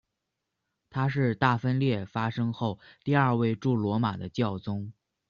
[0.89, 4.91] 他是大分裂发生后第二位驻罗马的教宗。